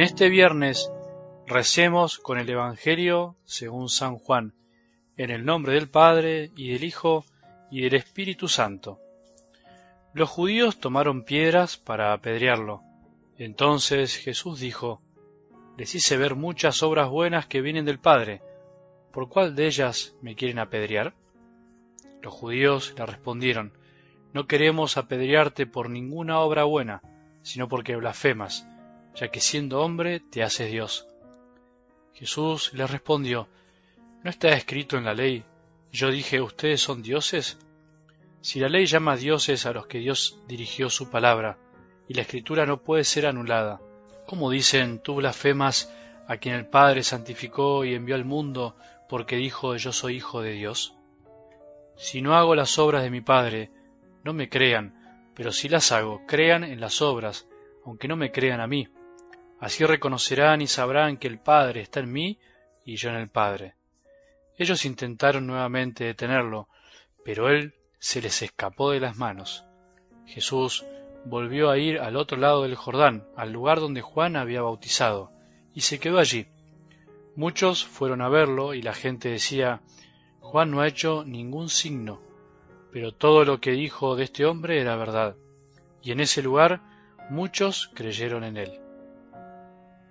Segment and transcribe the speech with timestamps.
[0.00, 0.90] En este viernes
[1.46, 4.54] recemos con el Evangelio según San Juan,
[5.18, 7.26] en el nombre del Padre y del Hijo
[7.70, 8.98] y del Espíritu Santo.
[10.14, 12.80] Los judíos tomaron piedras para apedrearlo.
[13.36, 15.02] Entonces Jesús dijo,
[15.76, 18.40] Les hice ver muchas obras buenas que vienen del Padre.
[19.12, 21.12] ¿Por cuál de ellas me quieren apedrear?
[22.22, 23.74] Los judíos le respondieron,
[24.32, 27.02] No queremos apedrearte por ninguna obra buena,
[27.42, 28.66] sino porque blasfemas
[29.14, 31.06] ya que siendo hombre te haces Dios.
[32.14, 33.48] Jesús le respondió,
[34.22, 35.44] ¿no está escrito en la ley,
[35.92, 37.58] yo dije, ustedes son dioses?
[38.40, 41.58] Si la ley llama dioses a los que Dios dirigió su palabra,
[42.08, 43.80] y la escritura no puede ser anulada,
[44.26, 45.92] ¿cómo dicen, tú blasfemas
[46.26, 48.76] a quien el Padre santificó y envió al mundo
[49.08, 50.94] porque dijo, yo soy hijo de Dios?
[51.96, 53.70] Si no hago las obras de mi Padre,
[54.24, 57.46] no me crean, pero si las hago, crean en las obras,
[57.84, 58.88] aunque no me crean a mí
[59.60, 62.38] Así reconocerán y sabrán que el Padre está en mí
[62.84, 63.74] y yo en el Padre.
[64.56, 66.68] Ellos intentaron nuevamente detenerlo,
[67.24, 69.64] pero él se les escapó de las manos.
[70.26, 70.84] Jesús
[71.24, 75.30] volvió a ir al otro lado del Jordán, al lugar donde Juan había bautizado,
[75.74, 76.46] y se quedó allí.
[77.36, 79.82] Muchos fueron a verlo y la gente decía,
[80.40, 82.20] Juan no ha hecho ningún signo,
[82.92, 85.36] pero todo lo que dijo de este hombre era verdad,
[86.02, 86.80] y en ese lugar
[87.28, 88.79] muchos creyeron en él.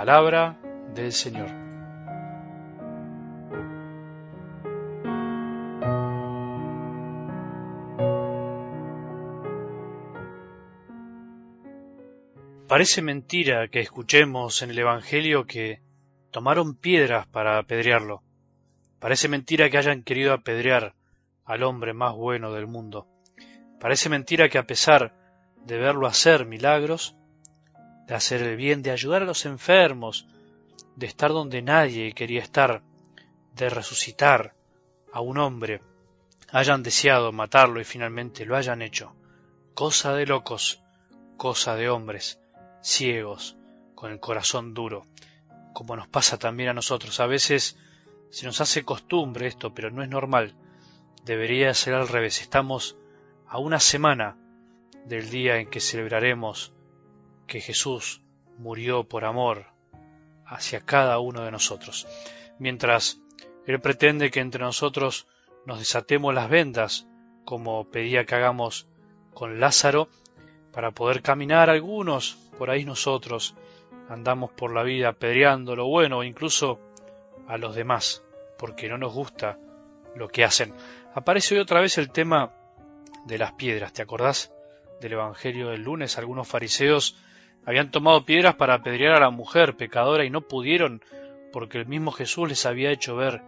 [0.00, 0.58] Palabra
[0.94, 1.50] del Señor.
[12.66, 15.82] Parece mentira que escuchemos en el Evangelio que
[16.30, 18.22] tomaron piedras para apedrearlo.
[19.00, 20.94] Parece mentira que hayan querido apedrear
[21.44, 23.06] al hombre más bueno del mundo.
[23.78, 25.14] Parece mentira que a pesar
[25.66, 27.19] de verlo hacer milagros,
[28.10, 30.26] de hacer el bien, de ayudar a los enfermos,
[30.96, 32.82] de estar donde nadie quería estar,
[33.54, 34.52] de resucitar
[35.12, 35.80] a un hombre,
[36.50, 39.14] hayan deseado matarlo y finalmente lo hayan hecho.
[39.74, 40.82] Cosa de locos,
[41.36, 42.40] cosa de hombres,
[42.82, 43.56] ciegos,
[43.94, 45.06] con el corazón duro,
[45.72, 47.20] como nos pasa también a nosotros.
[47.20, 47.78] A veces
[48.30, 50.56] se nos hace costumbre esto, pero no es normal.
[51.24, 52.40] Debería ser al revés.
[52.40, 52.96] Estamos
[53.46, 54.36] a una semana
[55.04, 56.72] del día en que celebraremos
[57.50, 58.22] que Jesús
[58.58, 59.66] murió por amor
[60.46, 62.06] hacia cada uno de nosotros,
[62.60, 63.20] mientras
[63.66, 65.26] Él pretende que entre nosotros
[65.66, 67.08] nos desatemos las vendas,
[67.44, 68.86] como pedía que hagamos
[69.34, 70.08] con Lázaro,
[70.72, 73.56] para poder caminar algunos, por ahí nosotros
[74.08, 76.78] andamos por la vida apedreando lo bueno, incluso
[77.48, 78.22] a los demás,
[78.58, 79.58] porque no nos gusta
[80.14, 80.72] lo que hacen.
[81.14, 82.52] Aparece hoy otra vez el tema
[83.26, 84.52] de las piedras, ¿te acordás
[85.00, 86.16] del Evangelio del lunes?
[86.16, 87.16] Algunos fariseos
[87.64, 91.02] habían tomado piedras para apedrear a la mujer pecadora y no pudieron
[91.52, 93.42] porque el mismo Jesús les había hecho ver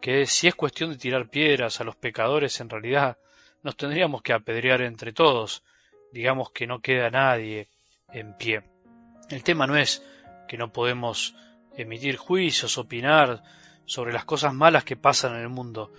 [0.00, 3.18] que si es cuestión de tirar piedras a los pecadores, en realidad
[3.62, 5.64] nos tendríamos que apedrear entre todos.
[6.12, 7.68] Digamos que no queda nadie
[8.12, 8.62] en pie.
[9.30, 10.04] El tema no es
[10.46, 11.34] que no podemos
[11.76, 13.42] emitir juicios, opinar
[13.86, 15.92] sobre las cosas malas que pasan en el mundo.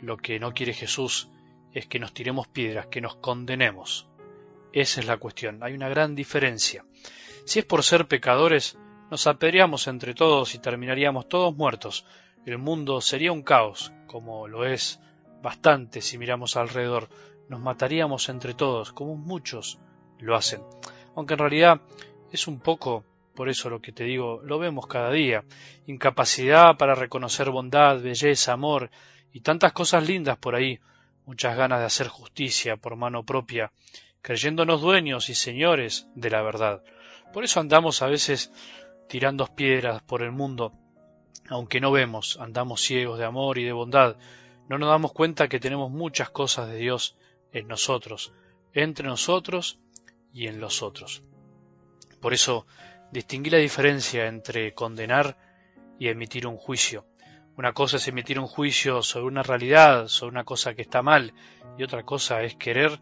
[0.00, 1.28] Lo que no quiere Jesús
[1.72, 4.06] es que nos tiremos piedras, que nos condenemos.
[4.76, 5.62] Esa es la cuestión.
[5.62, 6.84] Hay una gran diferencia.
[7.46, 8.76] Si es por ser pecadores,
[9.10, 12.04] nos apedreamos entre todos y terminaríamos todos muertos.
[12.44, 15.00] El mundo sería un caos, como lo es
[15.40, 17.08] bastante si miramos alrededor.
[17.48, 19.78] Nos mataríamos entre todos, como muchos
[20.18, 20.60] lo hacen.
[21.14, 21.80] Aunque en realidad
[22.30, 23.02] es un poco,
[23.34, 25.42] por eso lo que te digo, lo vemos cada día.
[25.86, 28.90] Incapacidad para reconocer bondad, belleza, amor
[29.32, 30.78] y tantas cosas lindas por ahí.
[31.24, 33.72] Muchas ganas de hacer justicia por mano propia
[34.22, 36.82] creyéndonos dueños y señores de la verdad.
[37.32, 38.52] Por eso andamos a veces
[39.08, 40.72] tirando piedras por el mundo,
[41.48, 44.16] aunque no vemos, andamos ciegos de amor y de bondad,
[44.68, 47.16] no nos damos cuenta que tenemos muchas cosas de Dios
[47.52, 48.32] en nosotros,
[48.72, 49.78] entre nosotros
[50.32, 51.22] y en los otros.
[52.20, 52.66] Por eso
[53.12, 55.36] distinguí la diferencia entre condenar
[55.98, 57.06] y emitir un juicio.
[57.56, 61.32] Una cosa es emitir un juicio sobre una realidad, sobre una cosa que está mal,
[61.78, 63.00] y otra cosa es querer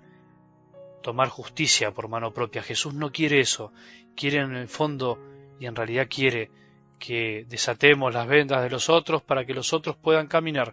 [1.05, 2.63] tomar justicia por mano propia.
[2.63, 3.73] Jesús no quiere eso,
[4.17, 5.19] quiere en el fondo
[5.61, 6.51] y en realidad quiere
[6.99, 10.73] que desatemos las vendas de los otros para que los otros puedan caminar,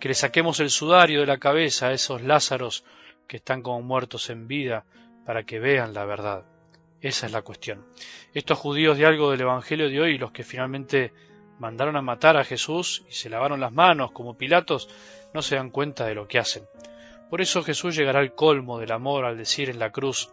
[0.00, 2.82] que le saquemos el sudario de la cabeza a esos Lázaros
[3.26, 4.86] que están como muertos en vida
[5.26, 6.44] para que vean la verdad.
[7.02, 7.84] Esa es la cuestión.
[8.32, 11.12] Estos judíos de algo del Evangelio de hoy, los que finalmente
[11.58, 14.88] mandaron a matar a Jesús y se lavaron las manos como Pilatos,
[15.34, 16.62] no se dan cuenta de lo que hacen.
[17.30, 20.30] Por eso Jesús llegará al colmo del amor al decir en la cruz,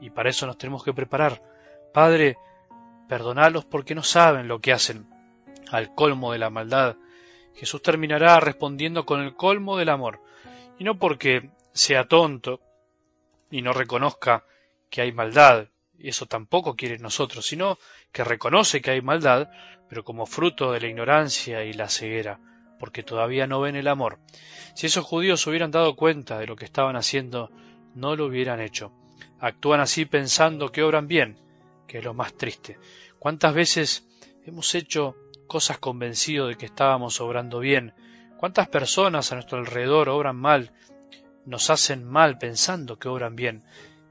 [0.00, 1.42] y para eso nos tenemos que preparar.
[1.92, 2.36] Padre,
[3.08, 5.08] perdonalos porque no saben lo que hacen.
[5.70, 6.96] Al colmo de la maldad,
[7.54, 10.20] Jesús terminará respondiendo con el colmo del amor,
[10.78, 12.60] y no porque sea tonto
[13.50, 14.44] y no reconozca
[14.90, 15.68] que hay maldad,
[15.98, 17.78] y eso tampoco quiere nosotros, sino
[18.12, 19.48] que reconoce que hay maldad,
[19.88, 22.38] pero como fruto de la ignorancia y la ceguera,
[22.78, 24.18] porque todavía no ven el amor.
[24.74, 27.50] Si esos judíos hubieran dado cuenta de lo que estaban haciendo,
[27.94, 28.92] no lo hubieran hecho.
[29.40, 31.38] Actúan así pensando que obran bien,
[31.86, 32.78] que es lo más triste.
[33.18, 34.06] ¿Cuántas veces
[34.44, 37.94] hemos hecho cosas convencidos de que estábamos obrando bien?
[38.36, 40.72] ¿Cuántas personas a nuestro alrededor obran mal,
[41.46, 43.64] nos hacen mal pensando que obran bien?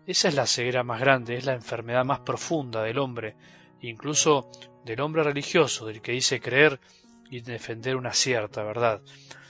[0.07, 3.35] Esa es la ceguera más grande, es la enfermedad más profunda del hombre,
[3.81, 4.49] incluso
[4.83, 6.79] del hombre religioso, del que dice creer
[7.29, 9.01] y defender una cierta verdad.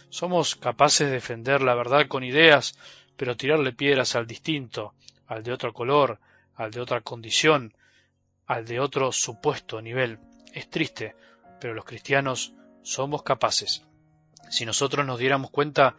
[0.09, 2.77] Somos capaces de defender la verdad con ideas,
[3.17, 4.93] pero tirarle piedras al distinto,
[5.27, 6.19] al de otro color,
[6.55, 7.73] al de otra condición,
[8.45, 10.19] al de otro supuesto nivel.
[10.53, 11.15] Es triste,
[11.59, 13.83] pero los cristianos somos capaces.
[14.49, 15.95] Si nosotros nos diéramos cuenta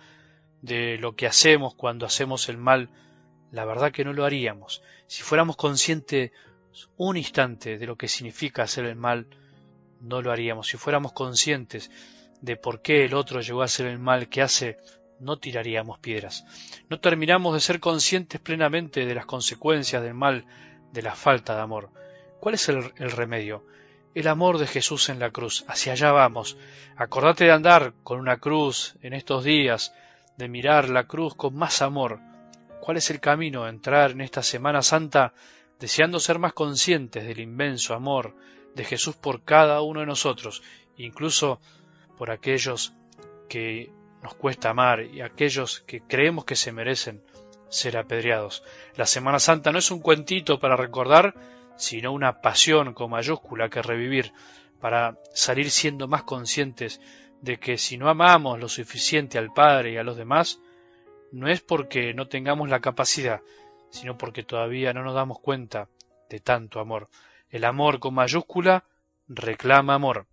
[0.63, 2.91] de lo que hacemos cuando hacemos el mal,
[3.51, 4.83] la verdad que no lo haríamos.
[5.07, 6.33] Si fuéramos conscientes
[6.97, 9.27] un instante de lo que significa hacer el mal,
[10.07, 10.69] no lo haríamos.
[10.69, 11.91] Si fuéramos conscientes
[12.41, 14.79] de por qué el otro llegó a hacer el mal que hace,
[15.21, 16.45] no tiraríamos piedras.
[16.89, 20.45] No terminamos de ser conscientes plenamente de las consecuencias del mal,
[20.93, 21.91] de la falta de amor.
[22.41, 23.65] ¿Cuál es el, el, remedio?
[24.15, 25.65] El amor de Jesús en la cruz.
[25.69, 26.57] Hacia allá vamos.
[26.97, 29.95] Acordate de andar con una cruz en estos días,
[30.37, 32.21] de mirar la cruz con más amor.
[32.81, 33.67] ¿Cuál es el camino?
[33.67, 35.33] Entrar en esta Semana Santa
[35.79, 38.35] deseando ser más conscientes del inmenso amor
[38.75, 40.63] de Jesús por cada uno de nosotros,
[40.97, 41.61] incluso
[42.19, 42.95] por aquellos
[43.49, 43.91] que
[44.23, 47.23] nos cuesta amar y aquellos que creemos que se merecen
[47.69, 48.63] ser apedreados.
[48.97, 51.35] La Semana Santa no es un cuentito para recordar,
[51.77, 54.33] sino una pasión con mayúscula que revivir,
[54.81, 57.01] para salir siendo más conscientes
[57.41, 60.61] de que si no amamos lo suficiente al Padre y a los demás,
[61.33, 63.41] no es porque no tengamos la capacidad,
[63.91, 65.89] sino porque todavía no nos damos cuenta
[66.29, 67.09] de tanto amor.
[67.51, 68.85] El amor con mayúscula
[69.29, 70.27] reclama amor.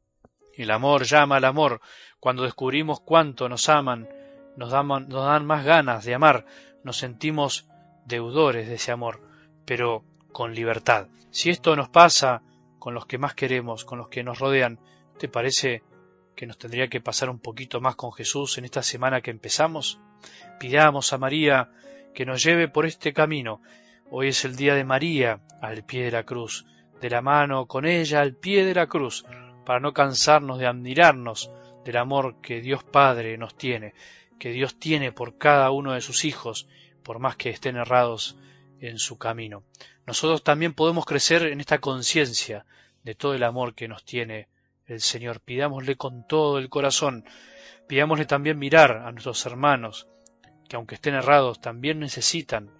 [0.53, 1.81] El amor llama al amor.
[2.19, 4.07] Cuando descubrimos cuánto nos aman,
[4.55, 6.45] nos dan, más ganas de amar,
[6.83, 7.67] nos sentimos
[8.05, 9.21] deudores de ese amor,
[9.65, 11.07] pero con libertad.
[11.31, 12.41] Si esto nos pasa
[12.79, 14.79] con los que más queremos, con los que nos rodean,
[15.17, 15.83] ¿te parece
[16.35, 19.99] que nos tendría que pasar un poquito más con Jesús en esta semana que empezamos?
[20.59, 21.71] Pidamos a María
[22.13, 23.61] que nos lleve por este camino.
[24.09, 26.65] Hoy es el día de María al pie de la cruz,
[27.01, 29.25] de la mano con ella al pie de la cruz,
[29.65, 31.51] para no cansarnos de admirarnos
[31.83, 33.93] del amor que Dios Padre nos tiene,
[34.39, 36.67] que Dios tiene por cada uno de sus hijos,
[37.03, 38.37] por más que estén errados
[38.79, 39.63] en su camino.
[40.05, 42.65] Nosotros también podemos crecer en esta conciencia
[43.03, 44.47] de todo el amor que nos tiene
[44.85, 45.39] el Señor.
[45.39, 47.25] Pidámosle con todo el corazón,
[47.87, 50.07] pidámosle también mirar a nuestros hermanos,
[50.73, 52.71] que aunque estén errados, también necesitan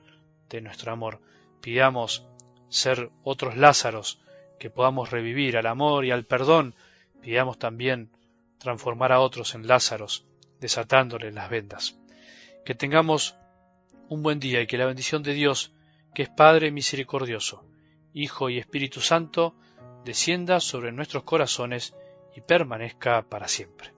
[0.50, 1.22] de nuestro amor.
[1.62, 2.26] Pidamos
[2.68, 4.20] ser otros Lázaros,
[4.58, 6.74] que podamos revivir al amor y al perdón.
[7.22, 8.10] Pidamos también
[8.58, 10.26] transformar a otros en Lázaros,
[10.60, 11.96] desatándoles las vendas.
[12.66, 13.36] Que tengamos
[14.10, 15.72] un buen día y que la bendición de Dios,
[16.16, 17.64] que es Padre misericordioso,
[18.12, 19.54] Hijo y Espíritu Santo,
[20.04, 21.94] descienda sobre nuestros corazones
[22.36, 23.94] y permanezca para siempre.